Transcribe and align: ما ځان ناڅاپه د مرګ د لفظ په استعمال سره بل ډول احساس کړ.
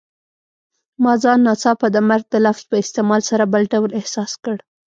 ما 1.03 1.13
ځان 1.23 1.39
ناڅاپه 1.47 1.87
د 1.91 1.97
مرګ 2.09 2.25
د 2.31 2.35
لفظ 2.45 2.63
په 2.69 2.75
استعمال 2.83 3.21
سره 3.29 3.43
بل 3.53 3.63
ډول 3.73 3.91
احساس 3.99 4.31
کړ. 4.43 4.57